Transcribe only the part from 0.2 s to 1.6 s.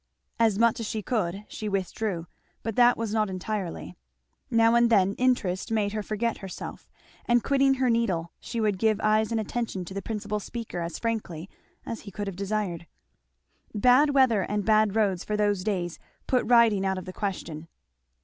"As much as she could"